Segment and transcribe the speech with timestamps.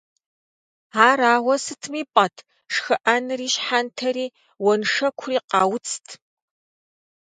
[1.07, 2.35] Ар ауэ сытми пӀэт,
[2.73, 4.27] шхыӀэнри, щхьэнтэри,
[4.65, 6.05] уэншэкури къауцт.